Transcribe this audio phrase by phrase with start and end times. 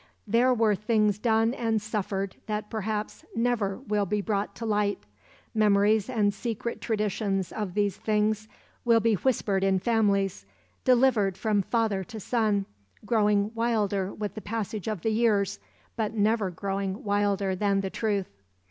[0.25, 5.03] There were things done and suffered that perhaps never will be brought to light,
[5.53, 8.47] memories and secret traditions of these things
[8.83, 10.47] will be whispered in families,
[10.85, 12.65] delivered from father to son,
[13.05, 15.59] growing wilder with the passage of the years,
[15.95, 18.41] but never growing wilder than the truth.